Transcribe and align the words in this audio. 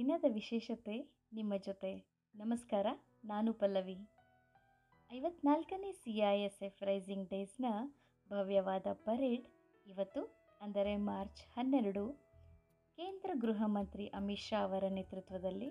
ದಿನದ 0.00 0.26
ವಿಶೇಷತೆ 0.36 0.94
ನಿಮ್ಮ 1.36 1.52
ಜೊತೆ. 1.64 1.90
ನಮಸ್ಕಾರ, 2.34 2.86
ನಾನು 3.30 3.50
Pallavi. 3.52 3.96
ಐವತ್ನಾಲ್ಕನೇ 5.10 5.90
C 5.92 6.12
I 6.30 6.36
S 6.44 6.62
F 6.68 6.78
raising 6.88 7.26
ಡೇಸ್ನ 7.32 7.66
ಭವ್ಯವಾದ 8.30 8.86
ಪರೇಡ್ 9.06 9.46
ಇವತ್ತು, 9.86 10.22
ಅಂದರೆ 10.60 10.92
ಮಾರ್ಚ್ 11.08 11.40
ಹನ್ನೆರಡು, 11.56 12.04
ಕೇಂದ್ರ 12.98 13.30
ಗೃಹ 13.44 13.66
ಮಂತ್ರಿ 13.76 14.06
ಅಮಿತ್ 14.20 14.44
ಶಾ 14.44 14.60
ಅವರ 14.68 14.84
ನೇತೃತ್ವದಲ್ಲಿ 14.96 15.68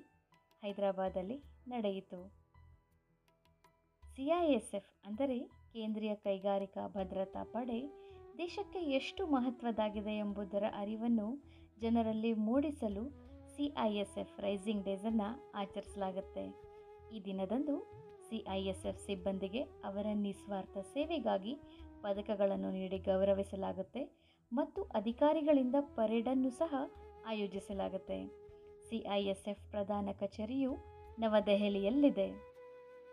ಹೈದರಾಬಾದಲ್ಲಿ 0.64 1.38
ನಡೆಯಿತು. 1.73 2.20
ಸಿ 4.04 4.27
ಐ 4.41 4.46
ಎಸ್ 4.57 4.75
ಎಫ್ 4.80 4.91
ಅಂದರೆ 5.11 5.39
ಕೇಂದ್ರೀಯ 5.77 6.16
ಕೈಗಾರಿಕಾ 6.27 6.86
ಭದ್ರತಾ 6.98 7.46
ಪಡೆ 7.55 7.80
ದೇಶಕ್ಕೆ 8.43 8.84
ಎಷ್ಟು 9.00 9.25
ಮಹತ್ವದಾಗಿದೆ 9.38 10.16
ಎಂಬುದರ 10.25 10.66
ಅರಿವನ್ನು 10.84 11.27
ಜನರಲ್ಲಿ 11.86 12.34
ಮೂಡಿಸಲು 12.50 13.05
C 13.59 13.65
I 13.83 13.93
S 14.01 14.13
F 14.21 14.36
raising 14.43 14.83
ಡೇಸನ್ನು 14.87 15.25
ಆಚರಿಸಲಾಗುತ್ತೆ. 15.61 16.43
ಈ 17.15 17.17
ದಿನದಂದು 17.25 17.73
ಸಿ 18.25 18.37
ಐ 18.55 18.59
ಎಸ್ 18.71 18.86
ಎಫ್ 18.89 19.01
ಸಿಬ್ಬಂದಿಗೆ 19.05 19.61
ಅವರ 19.87 20.05
ನಿಸ್ವಾರ್ಥ 20.19 20.77
ಸೇವೆಗಾಗಿ 20.91 21.54
ಪದಕಗಳನ್ನು 22.03 22.69
ನೀಡಿ 22.77 22.97
ಗೌರವಿಸಲಾಗುತ್ತೆ 23.07 24.03
ಮತ್ತು 24.51 24.81
ಅಧಿಕಾರಿಗಳಿಂದ 25.00 25.77
ಪರೇಡನ್ನು 25.97 26.51
ಸಹ 26.59 26.75
ಆಯೋಜಿಸಲಾಗುತ್ತೆ. 27.31 28.19
ಸಿ 28.86 29.00
ಐ 29.17 29.21
ಎಸ್ 29.33 29.45
ಎಫ್ 29.53 29.65
ಪ್ರಧಾನ 29.73 30.14
ಕಚೇರಿಯು 30.21 30.71
ನವದೆಹಲಿಯಲ್ಲಿದೆ. 31.23 32.28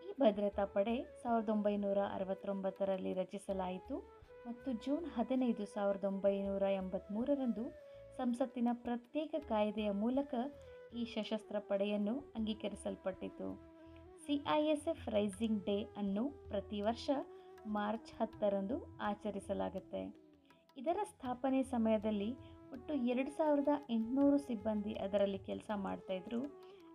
ಈ 0.07 0.13
ಭದ್ರತಾ 0.23 0.67
ಪಡೆ 0.77 0.97
ಸಾವಿರದ 1.23 1.51
ಒಂಬೈನೂರ 1.57 1.99
ಅರವತ್ತೊಂಬತ್ತರಲ್ಲಿ 2.19 3.15
ರಚಿಸಲಾಯಿತು 3.21 3.99
ಮತ್ತು 4.47 4.71
ಜೂನ್ 4.87 5.09
ಹದಿನೈದು 5.17 5.67
ಸಾವಿರದ 5.75 6.05
ಒಂಬೈನೂರ 6.05 6.63
ಎಂಬತ್ತ್ಮೂರರಂದು 6.83 7.67
ಸಂಸತ್ತಿನ 8.19 8.69
ಪ್ರತ್ಯೇಕ 8.73 9.35
ಕಾಯ್ದೆಯ 9.49 9.91
ಮೂಲಕ 9.91 10.35
ಈ 10.95 11.05
ಸಶಸ್ತ್ರ 11.05 11.57
ಪಡೆಯನ್ನು 11.59 12.15
ಅಂಗೀಕರಿಸಲ್ಪಟ್ಟಿತು. 12.37 13.49
ಸಿಐಎಸ್ಎಫ್ 14.25 15.09
ರೈಸಿಂಗ್ 15.09 15.65
ಡೇ 15.65 15.83
ಅನ್ನು 15.97 16.25
ಪ್ರತಿ 16.49 16.81
ವರ್ಷ 16.81 17.11
ಮಾರ್ಚ್ 17.67 18.13
ಹತ್ತರಂದು 18.21 18.77
ಆಚರಿಸಲಾಗುತ್ತೆ. 19.01 20.03
ಇದರ 20.77 20.99
ಸ್ಥಾಪನೆ 21.05 21.63
ಸಮಯದಲ್ಲಿ 21.63 22.31
ಒಟ್ಟು 22.73 22.95
ಎರಡು 22.95 23.31
ಸಾವಿರದ 23.31 23.69
ಎಂಟುನೂರು 23.91 24.39
ಸಿಬ್ಬಂದಿ 24.39 24.95
ಅದರಲ್ಲಿ 24.95 25.39
ಕೆಲಸ 25.39 25.71
ಮಾಡ್ತಾಯಿದ್ರು 25.75 26.41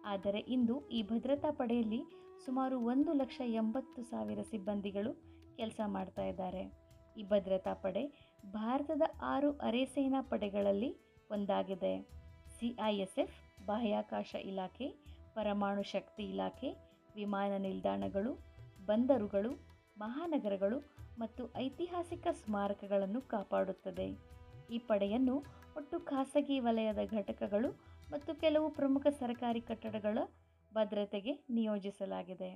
ಆದರೆ 0.05 0.39
ಇಂದು 0.39 0.75
ಈ 0.87 1.01
ಭದ್ರತಾ 1.03 1.51
ಪಡೆಯಲ್ಲಿ 1.51 2.01
ಸುಮಾರು 2.45 2.79
ಒಂದು 2.79 3.13
ಲಕ್ಷ 3.13 3.41
ಎಂಬತ್ತು 3.45 4.01
ಸಾವಿರ 4.03 4.41
ಸಿಬ್ಬಂದಿಗಳು 4.51 5.11
ಕೆಲಸ 5.55 5.81
ಮಾಡ್ತಾ 5.85 6.23
ಇದ್ದಾರೆ. 6.23 6.63
ಈ 7.17 7.23
ಭದ್ರತಾ 7.23 7.73
ಪಡೆ 7.73 8.03
ಭಾರತದ 8.53 9.01
ಆರು 9.21 9.49
ಅರೆ 9.57 9.85
ಸೇನಾ 9.85 10.21
ಪಡೆಗಳಲ್ಲಿ 10.29 11.10
ಒಂದಾಗಿದೆ. 11.31 11.93
ಸಿಐಎಸ್ಎಫ್ 12.55 13.37
ಬಾಹ್ಯಾಕಾಶ 13.65 14.35
ಇಲಾಖೆ, 14.35 14.87
ಪರಮಾಣು 15.33 15.83
ಶಕ್ತಿ 15.83 16.23
ಇಲಾಖೆ, 16.23 16.69
ವಿಮಾನ 17.15 17.51
ನಿಲ್ದಾಣಗಳು, 17.57 18.31
ಬಂದರುಗಳು, 18.85 19.51
ಮಹಾನಗರಗಳು 19.97 20.77
ಮತ್ತು 21.17 21.43
ಐತಿಹಾಸಿಕ 21.55 22.27
ಸ್ಮಾರಕಗಳನ್ನು 22.43 23.21
ಕಾಪಾಡುತ್ತದೆ. 23.21 24.07
ಈ 24.71 24.77
ಪಡೆಯನ್ನು 24.79 25.35
ಒಟ್ಟು 25.77 25.99
ಖಾಸಗಿ 25.99 26.59
ವಲಯದ 26.59 27.01
ಘಟಕಗಳು 27.11 27.69
ಮತ್ತು 28.11 28.31
ಕೆಲವು 28.35 28.69
ಪ್ರಮುಖ 28.69 29.07
ಸರ್ಕಾರಿ 29.19 29.61
ಕಟ್ಟಡಗಳ 29.61 30.19
ಭದ್ರತೆಗೆ 30.73 31.33
ನಿಯೋಜಿಸಲಾಗಿದೆ. 31.49 32.51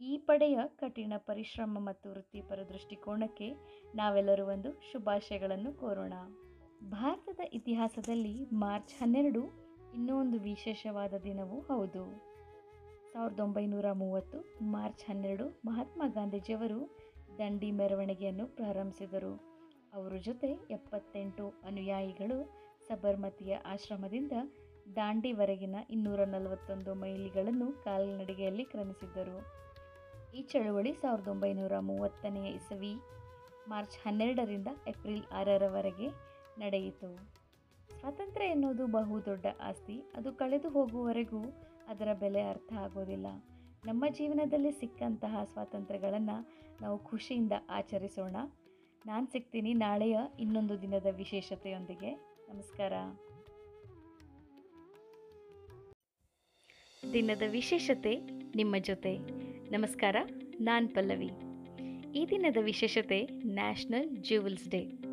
ಈ 0.00 0.18
ಪಡೆಯ 0.18 0.58
ಕಠಿಣ 0.76 1.12
ಪರಿಶ್ರಮ 1.16 1.78
ಮತ್ತು 1.80 2.10
ವೃತ್ತಿಪರ 2.10 2.60
ದೃಷ್ಟಿಕೋನಕ್ಕೆ 2.68 3.48
ನಾವೆಲ್ಲರೂ 3.94 4.46
ಒಂದು 4.46 4.72
ಶುಭಾಶಯಗಳನ್ನು 4.92 5.72
ಕೋರೋಣ. 5.72 6.14
ಭಾರತದ 6.82 7.40
ಇತಿಹಾಸದಲ್ಲಿ 7.52 8.44
ಮಾರ್ಚ್ 8.52 8.94
ಹನ್ನೆರಡು 8.94 9.42
ಇನ್ನೊಂದು 9.94 10.38
ವಿಶೇಷವಾದ 10.38 11.14
ದಿನವೂ 11.24 11.60
ಹೌದು. 11.60 12.02
ಸಾವಿರದ 13.12 13.40
ಒಂಬೈನೂರ 13.40 13.92
ಮೂವತ್ತು 13.92 14.38
ಮಾರ್ಚ್ 14.62 15.04
ಹನ್ನೆರಡು 15.04 15.62
ಮಹಾತ್ಮ 15.64 16.02
ಗಾಂಧೀಜಿಯವರು 16.06 16.96
ದಂಡಿ 17.38 17.70
ಮೆರವಣಿಗೆಯನ್ನು 17.70 18.46
ಪ್ರಾರಂಭಿಸಿದರು. 18.46 19.34
ಅವರ 19.94 20.12
ಜೊತೆ 20.16 20.50
ಎಪ್ಪತ್ತೆಂಟು 20.70 21.50
ಅನುಯಾಯಿಗಳು 21.64 22.66
ಸಬರ್ಮತಿಯ 22.88 23.54
ಆಶ್ರಮದಿಂದ 23.54 24.32
ದಾಂಡಿವರೆಗಿನ 24.96 25.76
ಇನ್ನೂರ 25.90 26.24
ನಲವತ್ತೊಂದು 26.24 26.94
ಮೈಲಿಗಳನ್ನು 26.94 27.84
ಕಾಲ್ನಡಿಗೆಯಲ್ಲಿ 27.84 28.64
ಕ್ರಮಿಸಿದ್ದರು. 28.64 29.38
ಈ 30.34 30.42
ಚಳುವಳಿ 30.42 30.94
ಸಾವಿರದ 30.94 31.28
ಒಂಬೈನೂರ 31.28 31.78
ಮೂವತ್ತನೆಯ 31.78 32.50
ಇಸವಿ 32.50 32.94
ಮಾರ್ಚ್ 33.68 34.06
ಹನ್ನೆರಡರಿಂದ 34.06 34.68
ಏಪ್ರಿಲ್ 34.88 35.24
ಆರರವರೆಗೆ 35.32 36.35
ನಡೆಯಿತು. 36.58 37.16
ಸ್ವಾತಂತ್ರ್ಯ 38.00 38.46
ಎನ್ನುವುದು 38.46 38.86
ಬಹುದೊಡ್ಡ 38.86 39.46
ಆಸ್ತಿ. 39.60 40.02
ಅದು 40.16 40.32
ಕಳೆದು 40.32 40.68
ಹೋಗುವವರೆಗೂ 40.68 41.42
ಅದರ 41.88 42.14
ಬೆಲೆ 42.14 42.42
ಅರ್ಥ 42.42 42.72
ಆಗೋದಿಲ್ಲ. 42.72 43.26
ನಮ್ಮ 43.86 44.04
ಜೀವನದಲ್ಲಿ 44.10 44.72
ಸಿಕ್ಕಂತಹ 44.72 45.44
ಸ್ವಾತಂತ್ರ್ಯಗಳನ್ನು 45.44 46.48
ನಾವು 46.82 46.98
ಖುಷಿಯಿಂದ 46.98 47.52
ಆಚರಿಸೋಣ. 47.70 48.36
ನಾನು 49.06 49.26
ಸಿಗ್ತೀನಿ 49.26 49.74
ನಾಳೆಯ 49.74 50.18
ಇನ್ನೊಂದು 50.40 50.82
ದಿನದ 50.82 51.06
ವಿಶೇಷತೆಯೊಂದಿಗೆ. 51.06 52.14
ನಮಸ್ಕಾರ. 52.48 52.92
ದಿನದ 57.12 57.42
ವಿಶೇಷತೆ 57.50 58.20
ನಿಮ್ಮ 58.56 58.74
ಜೊತೆ. 58.80 59.18
ನಮಸ್ಕಾರ, 59.70 60.16
ನಾನು 60.60 60.88
ಪಲ್ಲವಿ. 60.88 61.30
ಈ 62.18 62.26
ದಿನದ 62.30 62.56
ವಿಶೇಷತೆ 62.60 63.28
ನ್ಯಾಷನಲ್ 63.32 64.16
ಜ್ಯುವೆಲ್ಸ್ 64.16 64.68
ಡೇ. 64.68 65.05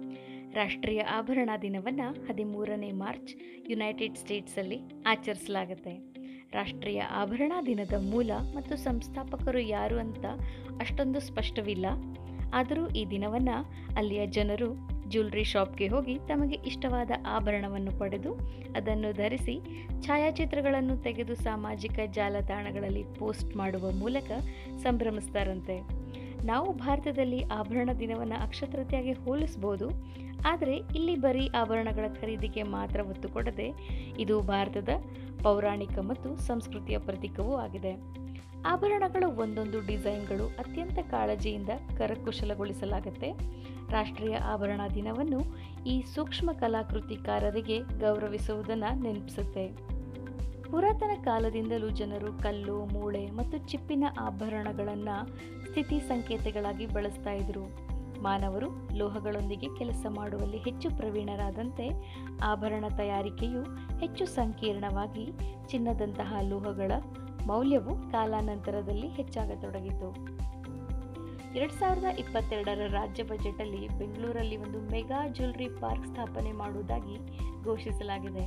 ರಾಷ್ಟ್ರೀಯ 0.53 1.01
ಆಭರಣ 1.01 1.49
ದಿನವನ್ನು 1.61 2.25
ಹದಿಮೂರನೇ 2.27 2.91
ಮಾರ್ಚ್ 2.91 3.35
ಯುನೈಟೆಡ್ 3.69 4.17
ಸ್ಟೇಟ್ಸಲ್ಲಿ 4.17 4.79
ಆಚರಿಸಲಾಗುತ್ತೆ. 5.05 5.93
ರಾಷ್ಟ್ರೀಯ 6.51 7.01
ಆಭರಣ 7.01 7.53
ದಿನದ 7.65 7.93
ಮೂಲ 7.99 8.31
ಮತ್ತು 8.55 8.75
ಸಂಸ್ಥಾಪಕರು 8.75 9.59
ಯಾರು 9.59 9.99
ಅಂತ 9.99 10.25
ಅಷ್ಟೊಂದು 10.79 11.19
ಸ್ಪಷ್ಟವಿಲ್ಲ. 11.19 11.85
ಆದರೂ 12.53 12.87
ಈ 12.89 13.05
ದಿನವನ್ನು 13.05 13.57
ಅಲ್ಲಿಯ 13.97 14.27
ಜನರು 14.27 14.67
ಜ್ಯುವೆಲ್ರಿ 15.07 15.43
ಶಾಪ್ಗೆ 15.43 15.87
ಹೋಗಿ 15.87 16.15
ತಮಗೆ 16.27 16.55
ಇಷ್ಟವಾದ 16.67 17.11
ಆಭರಣವನ್ನು 17.27 17.99
ಪಡೆದು 17.99 18.33
ಅದನ್ನು 18.75 19.13
ಧರಿಸಿ 19.13 19.55
ಛಾಯಾಚಿತ್ರಗಳನ್ನು 20.01 20.97
ತೆಗೆದು 20.97 21.35
ಸಾಮಾಜಿಕ 21.35 21.99
ಜಾಲತಾಣಗಳಲ್ಲಿ 22.11 23.03
ಪೋಸ್ಟ್ 23.19 23.55
ಮಾಡುವ 23.55 23.91
ಮೂಲಕ 23.91 24.31
ಸಂಭ್ರಮಿಸ್ತಾರಂತೆ. 24.77 26.02
ನಾವು 26.43 26.73
ಭಾರತದಲ್ಲಿ 26.73 27.43
ಆಭರಣ 27.43 27.89
ದಿನವನ್ನು 27.99 28.43
ಅಕ್ಷತೃತಿಯಾಗಿ 28.43 29.11
ಹೋಲಿಸ್ಬೋದು. 29.11 29.89
ಆದರೆ 30.47 30.75
ಇಲ್ಲಿ 30.75 31.15
ಬರೀ 31.15 31.49
ಆಭರಣಗಳ 31.49 32.07
ಖರೀದಿಗೆ 32.21 32.63
ಮಾತ್ರ 32.63 32.99
ಒತ್ತು 33.01 33.29
ಕೊಡದೆ 33.29 33.67
ಇದು 34.19 34.41
ಭಾರತದ 34.41 34.89
ಪೌರಾಣಿಕ 35.43 35.99
ಮತ್ತು 35.99 36.37
ಸಂಸ್ಕೃತಿಯ 36.37 36.97
ಪ್ರತೀಕವೂ 36.97 37.55
ಆಗಿದೆ. 37.55 37.93
ಆಭರಣಗಳ 38.65 39.23
ಒಂದೊಂದು 39.37 39.81
ಡಿಸೈನ್ಗಳು 39.81 40.47
ಅತ್ಯಂತ 40.47 40.99
ಕಾಳಜಿಯಿಂದ 40.99 41.69
ಕರಕುಶಲಗೊಳಿಸಲಾಗುತ್ತೆ. 41.97 43.31
ರಾಷ್ಟ್ರೀಯ 43.89 44.35
ಆಭರಣ 44.35 44.81
ದಿನವನ್ನು 44.95 45.39
ಈ 45.83 46.01
ಸೂಕ್ಷ್ಮ 46.15 46.51
ಕಲಾಕೃತಿಕಾರರಿಗೆ 46.51 47.79
ಗೌರವಿಸುವುದನ್ನು 47.79 49.01
ನೆನಪಿಸುತ್ತೆ. 49.01 49.93
ಪುರಾತನ 50.71 51.23
ಕಾಲದಿಂದಲೂ 51.23 51.89
ಜನರು 51.89 52.33
ಕಲ್ಲು, 52.33 52.85
ಮೂಳೆ 52.85 53.29
ಮತ್ತು 53.29 53.57
ಚಿಪ್ಪಿನ 53.57 54.03
ಆಭರಣಗಳನ್ನು 54.19 55.17
ಸ್ಥಿತಿ 55.73 55.99
ಸಂಕೇತಗಳಾಗಿ 55.99 56.85
ಬಳಸ್ತಾ 56.85 57.31
ಇದ್ರು. 57.31 57.61
ಮಾನವರು 58.21 58.67
ಲೋಹಗಳೊಂದಿಗೆ 58.97 59.67
ಕೆಲಸ 59.77 60.05
ಮಾಡುವಲ್ಲಿ 60.09 60.57
ಹೆಚ್ಚು 60.57 60.89
ಪ್ರವೀಣರಾದಂತೆ 60.97 61.89
ಆಭರಣ 62.41 62.85
ತಯಾರಿಕೆಯು 62.97 63.63
ಹೆಚ್ಚು 63.99 64.25
ಸಂಕೀರ್ಣವಾಗಿ 64.25 65.25
ಚಿನ್ನದಂತಹ 65.67 66.35
ಲೋಹಗಳ 66.41 66.91
ಮೌಲ್ಯವು 67.47 68.11
ಕಾಲಾನಂತರದಲ್ಲಿ 68.11 69.07
ಹೆಚ್ಚಾಗತೊಡಗಿತು. 69.07 70.09
ಎರಡ್ 71.55 71.71
ಸಾವಿರದ 71.71 72.05
ಇಪ್ಪತ್ತೆರಡರ 72.19 72.85
ರಾಜ್ಯ 72.89 73.23
ಬಜೆಟಲ್ಲಿ 73.23 73.87
ಬೆಂಗಳೂರಲ್ಲಿ 73.87 74.57
ಒಂದು 74.57 74.81
ಮೆಗಾ 74.91 75.27
ಜ್ಯುವೆಲ್ಲರಿ 75.27 75.67
ಪಾರ್ಕ್ 75.69 76.05
ಸ್ಥಾಪನೆ 76.05 76.51
ಮಾಡುವುದಾಗಿ 76.51 77.17
ಘೋಷಿಸಲಾಗಿದೆ. 77.63 78.45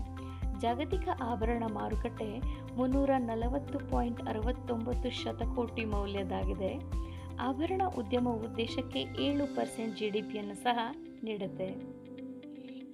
ಜಾಗತಿಕ 0.60 1.08
ಆಭರಣ 1.22 1.62
ಮಾರುಕಟ್ಟೆ 1.72 2.40
ಮುನ್ನೂರ 2.76 3.10
ನಲವತ್ತು 3.18 3.78
ಪಾಯಿಂಟ್ 3.78 4.22
ಅರವತ್ತೊಂಬತ್ತು 4.22 5.10
ಶತಕೋಟಿ 5.10 5.84
ಮೌಲ್ಯದಾಗಿದೆ. 5.84 7.06
ಆಭರಣ 7.40 7.82
ಉದ್ಯಮವು 7.98 8.56
ದೇಶಕ್ಕೆ 8.56 9.00
ಏಳು 9.22 9.56
ಪರ್ಸೆಂಟ್ 9.56 9.96
ಜಿ 9.96 10.10
ಡಿ 10.10 10.22
ಪಿಯನ್ನು 10.22 10.54
ಸಹ 10.54 10.78
ನೀಡುತ್ತೆ. 11.22 11.68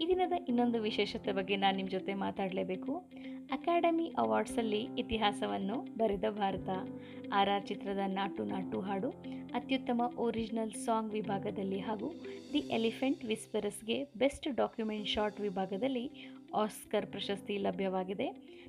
ಈ 0.02 0.06
ದಿನದ 0.08 0.32
ಇನ್ನೊಂದು 0.48 0.82
ವಿಶೇಷತೆ 0.82 1.32
ಬಗ್ಗೆ 1.32 1.56
ನಾನು 1.56 1.76
ನಿಮ್ಮ 1.76 1.90
ಜೊತೆ 1.90 2.14
ಮಾತಾಡಲೇಬೇಕು. 2.14 2.92
ಅಕಾಡೆಮಿ 3.50 4.14
ಅವಾರ್ಡ್ಸಲ್ಲಿ 4.18 4.88
ಇತಿಹಾಸವನ್ನು 4.98 5.76
ಬರೆದ 5.96 6.24
ಭಾರತ. 6.30 6.68
ಆರ್ 7.32 7.48
ಆರ್ 7.48 7.66
ಚಿತ್ರದ 7.66 7.98
ನಾಟು 8.06 8.44
ನಾಟು 8.44 8.80
ಹಾಡು, 8.80 9.10
ಅತ್ಯುತ್ತಮ 9.54 10.00
ಒರಿಜಿನಲ್ 10.18 10.72
ಸಾಂಗ್ 10.72 11.12
ವಿಭಾಗದಲ್ಲಿ 11.12 11.78
ಹಾಗೂ 11.78 12.10
ದಿ 12.52 12.58
ಎಲಿಫೆಂಟ್ 12.58 13.24
ವಿಸ್ಪರಸ್ಗೆ 13.24 14.04
ಬೆಸ್ಟ್ 14.04 14.48
ಡಾಕ್ಯುಮೆಂಟ್ 14.56 15.08
ಶಾರ್ಟ್ 15.08 15.40
ವಿಭಾಗದಲ್ಲಿ 15.40 16.10
ಆಸ್ಕರ್ 16.54 17.06
ಪ್ರಶಸ್ತಿ 17.06 17.58
ಲಭ್ಯವಾಗಿದೆ. 17.58 18.28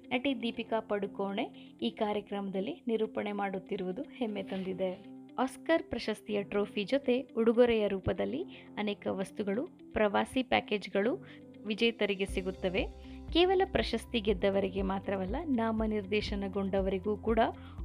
ನಟಿ 0.10 0.42
ದೀಪಿಕಾ 0.42 0.80
ಪಡುಕೋಣೆ 0.80 1.76
ಈ 1.81 1.90
ಕಾರ್ಯಕ್ರಮದಲ್ಲಿ 1.90 2.84
ನಿರೂಪಣೆ 2.88 3.31
ಮಾಡುತ್ತಿರುವುದು 3.31 4.02
ಹೆಮ್ಮೆ 4.02 4.44
ತಂದಿದೆ. 4.44 5.23
ಆಸ್ಕರ್ 5.39 5.83
ಪ್ರಶಸ್ತಿಯ 5.83 6.44
ಟ್ರೋಫಿ 6.44 6.83
ಜೊತೆ 6.83 7.27
ಉಡುಗೊರೆಯ 7.38 7.88
ರೂಪದಲ್ಲಿ 7.88 8.44
ಅನೇಕ 8.77 9.07
ವಸ್ತುಗಳು, 9.09 9.68
ಪ್ರವಾಸಿ 9.91 10.44
ಪ್ಯಾಕೇಜ್ಗಳು 10.44 11.25
ವಿಜೇತರಿಗೆ 11.65 12.25
ಸಿಗುತ್ತವೆ. 12.25 12.88
ಕೇವಲ 13.33 13.62
ಪ್ರಶಸ್ತಿ 13.71 14.19
ಗೆದ್ದವರಿಗೆ 14.19 14.81
ಮಾತ್ರವಲ್ಲ, 14.81 15.35
ನಾಮನಿರ್ದೇಶನಗೊಂಡವರಿಗೂ 15.45 17.18
ಕೂಡ 17.18 17.39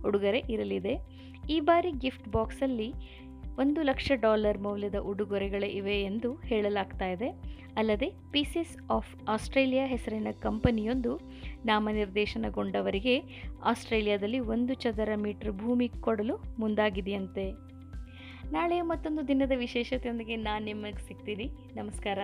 ಉಡುಗೊರೆ 0.07 0.39
ಇರಲಿದೆ. 0.39 0.97
ಈ 1.51 1.61
ಬಾರಿ 1.61 1.93
ಗಿಫ್ಟ್ 1.93 2.29
ಬಾಕ್ಸಲ್ಲಿ 2.29 2.93
ಒಂದು 3.59 3.83
ಲಕ್ಷ 3.83 4.13
ಡಾಲರ್ 4.15 4.59
ಮೌಲ್ಯದ 4.59 4.95
ಉಡುಗೊರೆಗಳೇ 4.95 5.67
ಇವೆ 5.67 6.03
ಎಂದು 6.03 6.35
ಹೇಳಲಾಗ್ತಾ 6.35 7.07
ಇದೆ. 7.07 7.29
ಅಲ್ಲದೆ 7.77 8.13
ಪೀಸಸ್ 8.31 8.91
ಆಫ್ 8.91 9.17
ಆಸ್ಟ್ರೇಲಿಯಾ 9.29 9.87
ಹೆಸರಿನ 9.87 10.27
ಕಂಪನಿಯೊಂದು 10.41 11.21
ನಾಮನಿರ್ದೇಶನಗೊಂಡವರಿಗೆ 11.65 13.23
ಆಸ್ಟ್ರೇಲಿಯಾದಲ್ಲಿ 13.65 14.39
ಒಂದು 14.39 14.75
ಚದರ 14.75 15.09
ಮೀಟರ್ 15.17 15.53
ಭೂಮಿ 15.53 15.89
ಕೊಡಲು 15.89 16.37
ಮುಂದಾಗಿದೆಯಂತೆ. 16.59 17.51
ನಾಳೆಯ 18.53 18.83
ಮತ್ತೊಂದು 18.83 19.29
ದಿನದ 19.29 19.53
ವಿಶೇಷತೆಯೊಂದಿಗೆ 19.57 20.37
ನಾನು 20.37 20.65
ನಿಮಗೆ 20.65 21.07
ಸಿಗ್ತೀನಿ. 21.09 21.51
ನಮಸ್ಕಾರ. 21.75 22.19